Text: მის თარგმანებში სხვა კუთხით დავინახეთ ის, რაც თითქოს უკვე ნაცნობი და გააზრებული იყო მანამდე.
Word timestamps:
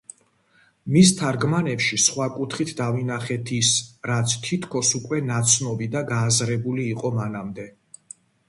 მის 0.93 1.11
თარგმანებში 1.19 1.99
სხვა 2.05 2.25
კუთხით 2.37 2.71
დავინახეთ 2.79 3.53
ის, 3.59 3.71
რაც 4.13 4.35
თითქოს 4.49 4.93
უკვე 5.01 5.23
ნაცნობი 5.29 5.91
და 5.97 6.05
გააზრებული 6.17 6.91
იყო 6.97 7.17
მანამდე. 7.21 7.69